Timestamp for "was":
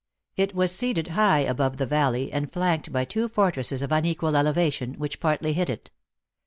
0.55-0.71